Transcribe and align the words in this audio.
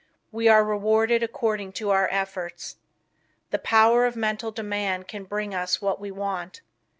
We 0.31 0.47
are 0.47 0.63
rewarded 0.63 1.21
according 1.21 1.73
to 1.73 1.91
our 1.91 2.07
efforts. 2.11 2.77
The 3.51 3.59
Power 3.59 4.07
of 4.07 4.15
Mental 4.15 4.49
Demand 4.49 5.07
can 5.07 5.25
bring 5.25 5.53
us 5.53 5.79
what 5.79 5.99
we 5.99 6.09
want. 6.09 6.61